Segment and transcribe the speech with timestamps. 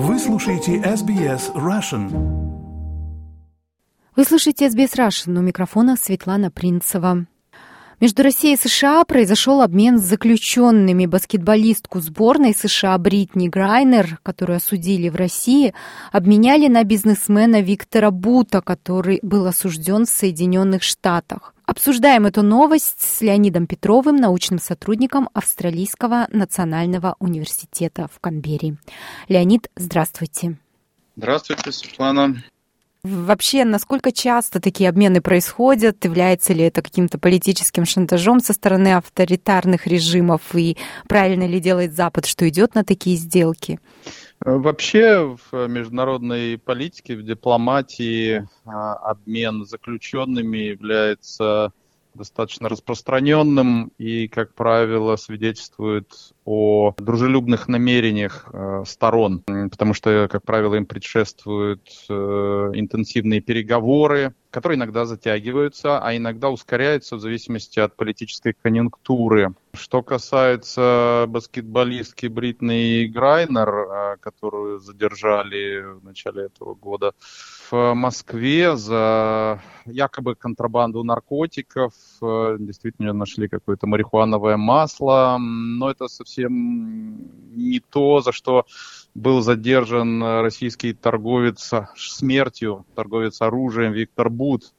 [0.00, 2.08] Вы слушаете SBS Russian.
[4.14, 5.36] Вы слушаете SBS Russian.
[5.36, 7.26] У микрофона Светлана Принцева.
[8.00, 11.06] Между Россией и США произошел обмен с заключенными.
[11.06, 15.74] Баскетболистку сборной США Бритни Грайнер, которую осудили в России,
[16.12, 21.56] обменяли на бизнесмена Виктора Бута, который был осужден в Соединенных Штатах.
[21.68, 28.78] Обсуждаем эту новость с Леонидом Петровым, научным сотрудником Австралийского национального университета в Канберре.
[29.28, 30.56] Леонид, здравствуйте.
[31.14, 32.42] Здравствуйте, Светлана.
[33.02, 36.02] Вообще, насколько часто такие обмены происходят?
[36.06, 40.40] Является ли это каким-то политическим шантажом со стороны авторитарных режимов?
[40.54, 43.78] И правильно ли делает Запад, что идет на такие сделки?
[44.40, 51.72] Вообще в международной политике, в дипломатии а, обмен заключенными является
[52.14, 60.76] достаточно распространенным и, как правило, свидетельствует о дружелюбных намерениях э, сторон, потому что, как правило,
[60.76, 62.12] им предшествуют э,
[62.72, 69.52] интенсивные переговоры, которые иногда затягиваются, а иногда ускоряются в зависимости от политической конъюнктуры.
[69.74, 77.12] Что касается баскетболистки Бритни Грайнер, э, которую задержали в начале этого года
[77.70, 87.56] в Москве за якобы контрабанду наркотиков, действительно нашли какое-то марихуановое масло, но это совсем совсем
[87.56, 88.66] не то, за что
[89.14, 94.72] был задержан российский торговец смертью, торговец оружием Виктор Бут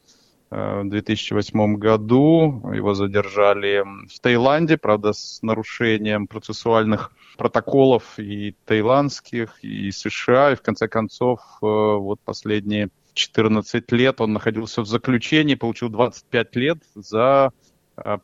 [0.50, 2.64] э, в 2008 году.
[2.74, 10.54] Его задержали в Таиланде, правда, с нарушением процессуальных протоколов и таиландских, и США.
[10.54, 16.56] И в конце концов, э, вот последние 14 лет он находился в заключении, получил 25
[16.56, 17.69] лет за Э,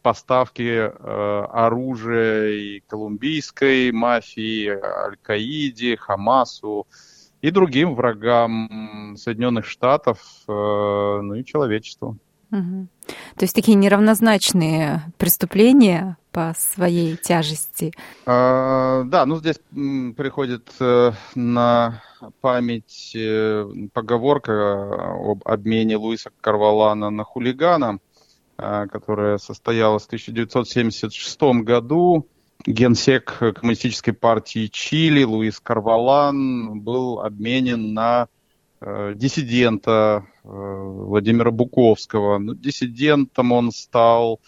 [0.02, 6.88] поставки э, оружия и колумбийской мафии, Аль-Каиде, Хамасу
[7.42, 12.18] и другим врагам Соединенных Штатов, э, ну и человечеству.
[12.52, 12.88] Угу.
[13.38, 17.92] То есть такие неравнозначные преступления по своей тяжести.
[18.26, 20.72] А, да, ну здесь приходит
[21.36, 22.02] на
[22.42, 23.18] память
[23.94, 28.00] поговорка об обмене Луиса Карвалана на хулигана.
[28.58, 32.28] А, которая состоялась в 1976 году.
[32.66, 38.30] Генсек Коммунистической партии Чили Луис Карвалан был обменен на
[38.80, 42.38] э, диссидента э, Владимира Буковского.
[42.38, 44.40] Ну, диссидентом он стал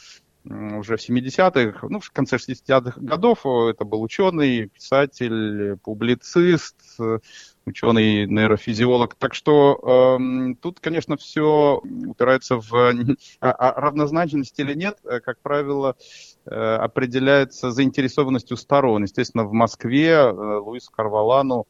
[0.45, 3.45] уже в 70-х, ну, в конце 60-х годов.
[3.45, 6.77] Это был ученый, писатель, публицист,
[7.67, 9.15] ученый нейрофизиолог.
[9.15, 12.73] Так что э, тут, конечно, все упирается в
[13.41, 15.95] а, а равнозначность или нет, э, как правило,
[16.45, 19.03] э, определяется заинтересованностью сторон.
[19.03, 21.67] Естественно, в Москве э, Луису Карвалану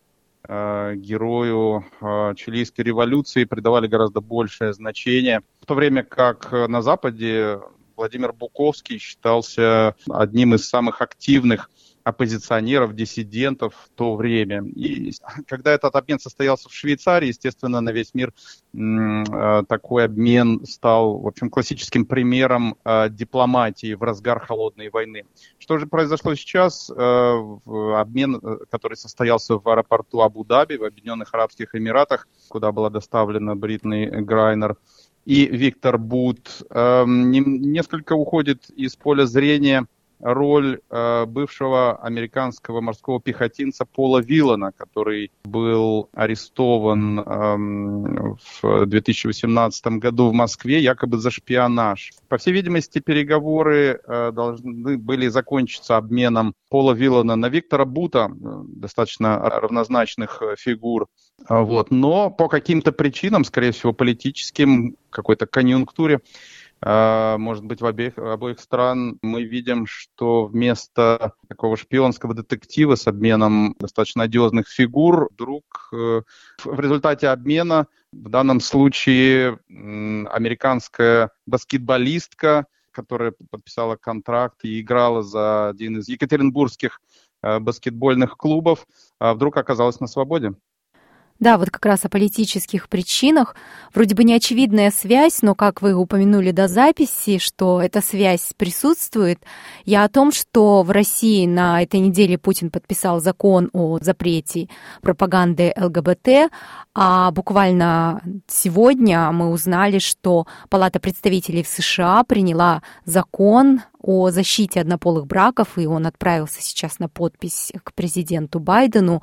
[0.47, 7.59] э, герою э, чилийской революции придавали гораздо большее значение, в то время как на Западе
[7.95, 11.69] Владимир Буковский считался одним из самых активных
[12.07, 14.63] оппозиционеров, диссидентов в то время.
[14.63, 15.11] И
[15.45, 18.33] когда этот обмен состоялся в Швейцарии, естественно, на весь мир
[18.73, 25.25] э, такой обмен стал, в общем, классическим примером э, дипломатии в разгар холодной войны.
[25.59, 26.89] Что же произошло сейчас?
[26.89, 28.39] Э, обмен,
[28.71, 34.77] который состоялся в аэропорту Абу-Даби, в Объединенных Арабских Эмиратах, куда была доставлена Бритни Грайнер,
[35.25, 39.85] и Виктор Бут, несколько уходит из поля зрения
[40.19, 50.29] роль э, бывшего американского морского пехотинца Пола Виллана, который был арестован э, в 2018 году
[50.29, 52.11] в Москве якобы за шпионаж.
[52.27, 58.63] По всей видимости, переговоры э, должны были закончиться обменом Пола Виллана на Виктора Бута, э,
[58.67, 61.07] достаточно равнозначных фигур.
[61.47, 61.91] Вот.
[61.91, 66.19] Но по каким-то причинам, скорее всего, политическим, какой-то конъюнктуре, а,
[66.81, 73.75] может быть, в обеих, обоих стран мы видим, что вместо такого шпионского детектива с обменом
[73.79, 76.21] достаточно надежных фигур, вдруг э,
[76.63, 85.97] в результате обмена в данном случае американская баскетболистка, которая подписала контракт и играла за один
[85.99, 87.01] из екатеринбургских
[87.41, 88.85] э, баскетбольных клубов,
[89.19, 90.53] а вдруг оказалась на свободе.
[91.39, 93.55] Да, вот как раз о политических причинах.
[93.93, 99.39] Вроде бы неочевидная связь, но, как вы упомянули до записи, что эта связь присутствует,
[99.85, 104.67] я о том, что в России на этой неделе Путин подписал закон о запрете
[105.01, 106.51] пропаганды ЛГБТ,
[106.95, 115.27] а буквально сегодня мы узнали, что Палата представителей в США приняла закон о защите однополых
[115.27, 119.21] браков, и он отправился сейчас на подпись к президенту Байдену.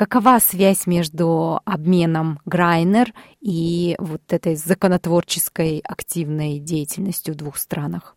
[0.00, 3.12] Какова связь между обменом Грайнер
[3.42, 8.16] и вот этой законотворческой активной деятельностью в двух странах?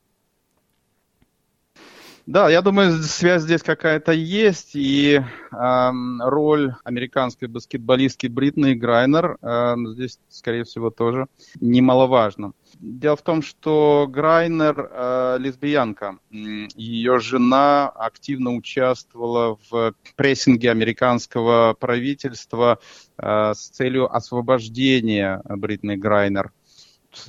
[2.26, 5.92] Да, я думаю, связь здесь какая-то есть, и э,
[6.22, 11.28] роль американской баскетболистки Бритны Грайнер э, здесь, скорее всего, тоже
[11.60, 12.54] немаловажна.
[12.86, 16.18] Дело в том, что Грайнер э, лесбиянка.
[16.30, 22.80] Ее жена активно участвовала в прессинге американского правительства
[23.18, 26.52] э, с целью освобождения Бритны Грайнер.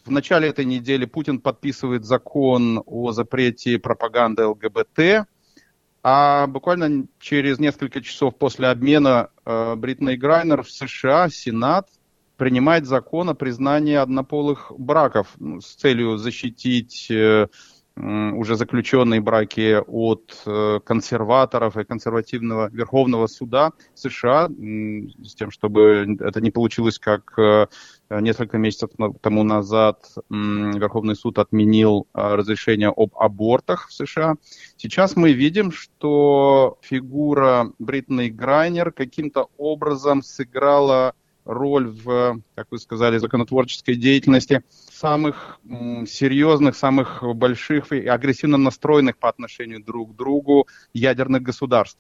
[0.05, 5.29] В начале этой недели Путин подписывает закон о запрете пропаганды ЛГБТ,
[6.03, 11.87] а буквально через несколько часов после обмена э, Бритной Грайнер в США Сенат
[12.37, 17.47] принимает закон о признании однополых браков ну, с целью защитить э,
[17.97, 26.41] уже заключенные браки от э, консерваторов и консервативного Верховного суда США, с тем, чтобы это
[26.41, 27.69] не получилось, как э,
[28.11, 28.91] несколько месяцев
[29.21, 34.35] тому назад Верховный суд отменил разрешение об абортах в США.
[34.77, 41.15] Сейчас мы видим, что фигура Бритны Грайнер каким-то образом сыграла
[41.45, 44.63] роль в, как вы сказали, законотворческой деятельности
[44.93, 45.61] самых
[46.07, 51.99] серьезных, самых больших и агрессивно настроенных по отношению друг к другу ядерных государств.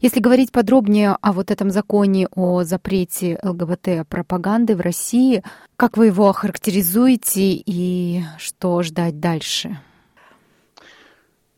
[0.00, 5.42] Если говорить подробнее о вот этом законе о запрете ЛГБТ-пропаганды в России,
[5.76, 9.80] как вы его охарактеризуете и что ждать дальше?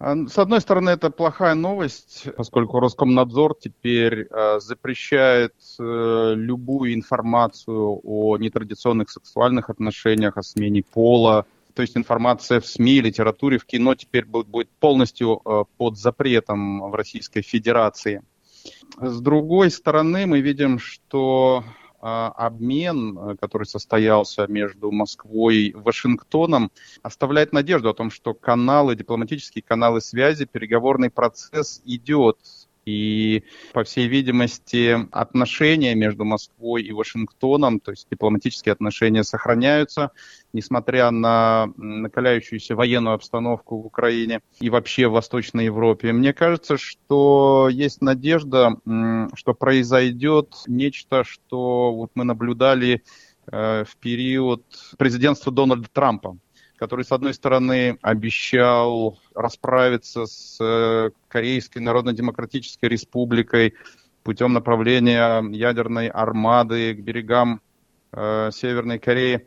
[0.01, 8.01] А, с одной стороны, это плохая новость, поскольку Роскомнадзор теперь э, запрещает э, любую информацию
[8.03, 11.45] о нетрадиционных сексуальных отношениях, о смене пола.
[11.75, 16.91] То есть информация в СМИ, литературе, в кино теперь будет, будет полностью э, под запретом
[16.91, 18.23] в Российской Федерации.
[18.99, 26.71] С другой стороны, мы видим, что а, обмен, э, который состоялся между Москвой и Вашингтоном,
[27.03, 32.39] оставляет надежду о том, что каналы, дипломатические каналы связи, переговорный процесс идет
[32.91, 40.11] и, по всей видимости, отношения между Москвой и Вашингтоном, то есть дипломатические отношения сохраняются,
[40.53, 46.13] несмотря на накаляющуюся военную обстановку в Украине и вообще в Восточной Европе.
[46.13, 48.77] Мне кажется, что есть надежда,
[49.35, 53.03] что произойдет нечто, что вот мы наблюдали
[53.47, 54.65] э, в период
[54.99, 56.37] президентства Дональда Трампа
[56.81, 63.75] который, с одной стороны, обещал расправиться с э, Корейской Народно-Демократической Республикой
[64.23, 67.61] путем направления ядерной армады к берегам
[68.13, 69.47] э, Северной Кореи.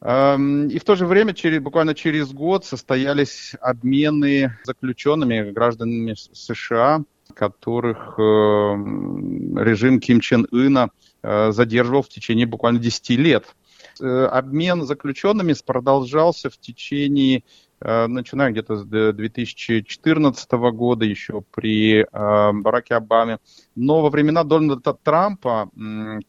[0.00, 7.04] Эм, и в то же время, через, буквально через год, состоялись обмены заключенными гражданами США,
[7.34, 10.88] которых э, режим Ким Чен Ына
[11.22, 13.54] э, задерживал в течение буквально 10 лет.
[14.00, 17.44] Э, обмен заключенными продолжался в течение,
[17.80, 23.38] начиная где-то с 2014 года, еще при э, Бараке Обаме.
[23.74, 25.70] Но во времена Дональда Трампа,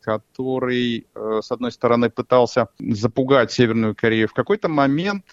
[0.02, 5.26] который, с одной стороны, пытался запугать Северную Корею, в какой-то момент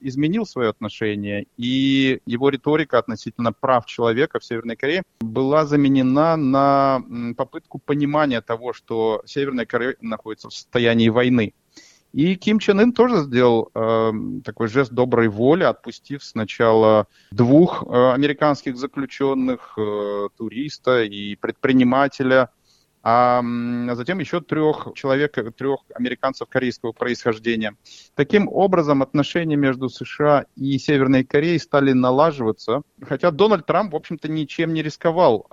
[0.00, 7.02] изменил свое отношение, и его риторика относительно прав человека в Северной Корее была заменена на
[7.36, 11.54] попытку понимания того, что Северная Корея находится в состоянии войны.
[12.12, 14.12] И Ким Чен Ын тоже сделал э,
[14.44, 22.50] такой жест доброй воли, отпустив сначала двух э, американских заключенных, э, туриста и предпринимателя,
[23.10, 23.42] а
[23.94, 27.74] затем еще трех человек, трех американцев корейского происхождения.
[28.14, 34.28] Таким образом, отношения между США и Северной Кореей стали налаживаться, хотя Дональд Трамп, в общем-то,
[34.28, 35.46] ничем не рисковал.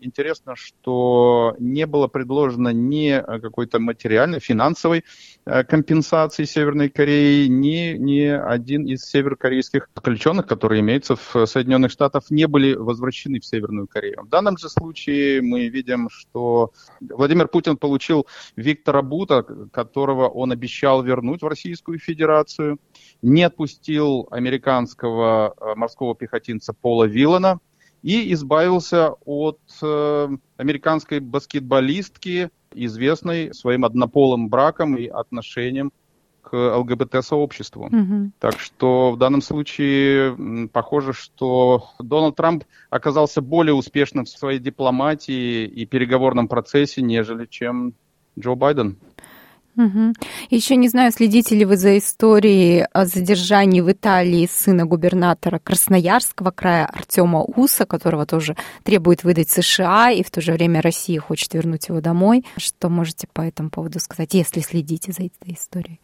[0.00, 5.04] Интересно, что не было предложено ни какой-то материальной, финансовой
[5.46, 12.24] э, компенсации Северной Кореи, ни, ни один из северокорейских заключенных, которые имеются в Соединенных Штатах,
[12.30, 14.24] не были возвращены в Северную Корею.
[14.24, 21.02] В данном же случае мы видим, что Владимир Путин получил Виктора Бута, которого он обещал
[21.02, 22.78] вернуть в Российскую Федерацию,
[23.22, 27.60] не отпустил американского э, морского пехотинца Пола Виллана
[28.02, 35.92] и избавился от э, американской баскетболистки, известной своим однополым браком и отношением
[36.50, 37.86] к ЛГБТ-сообществу.
[37.86, 38.32] Угу.
[38.40, 45.64] Так что в данном случае похоже, что Дональд Трамп оказался более успешным в своей дипломатии
[45.64, 47.94] и переговорном процессе, нежели чем
[48.38, 48.96] Джо Байден.
[49.76, 50.14] Угу.
[50.50, 56.50] Еще не знаю, следите ли вы за историей о задержании в Италии сына губернатора Красноярского
[56.50, 61.54] края Артема Уса, которого тоже требует выдать США, и в то же время Россия хочет
[61.54, 62.44] вернуть его домой.
[62.56, 66.00] Что можете по этому поводу сказать, если следите за этой историей?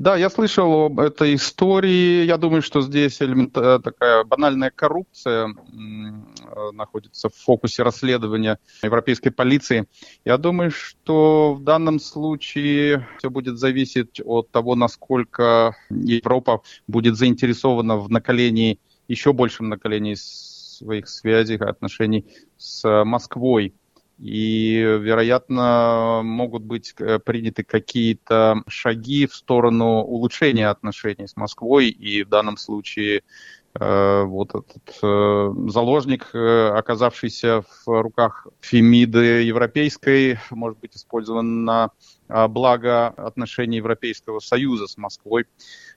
[0.00, 2.24] Да, я слышал об этой истории.
[2.24, 9.28] Я думаю, что здесь элемент, э, такая банальная коррупция э, находится в фокусе расследования европейской
[9.28, 9.88] полиции.
[10.24, 17.98] Я думаю, что в данном случае все будет зависеть от того, насколько Европа будет заинтересована
[17.98, 22.24] в накалении, еще большем накалении своих связей, отношений
[22.56, 23.74] с Москвой
[24.20, 32.22] и, вероятно, могут быть э, приняты какие-то шаги в сторону улучшения отношений с Москвой, и
[32.22, 33.22] в данном случае
[33.74, 41.90] э, вот этот э, заложник, оказавшийся в руках Фемиды европейской, может быть использован на
[42.28, 45.46] благо отношений Европейского Союза с Москвой.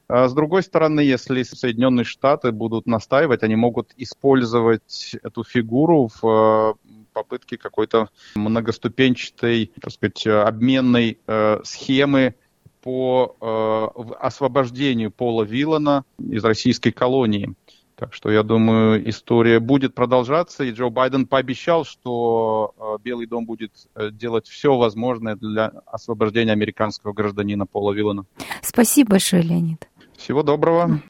[0.08, 6.78] А с другой стороны, если Соединенные Штаты будут настаивать, они могут использовать эту фигуру в
[7.14, 12.36] попытки какой-то многоступенчатой, так сказать, обменной э, схемы
[12.82, 17.56] по э, освобождению Пола Виллана из российской колонии.
[17.96, 23.46] Так что я думаю, история будет продолжаться, и Джо Байден пообещал, что э, Белый дом
[23.46, 28.26] будет э, делать все возможное для освобождения американского гражданина Пола Виллана.
[28.62, 29.88] Спасибо большое, Леонид.
[30.18, 31.02] Всего доброго.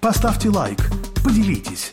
[0.00, 0.78] Поставьте лайк,
[1.24, 1.92] поделитесь,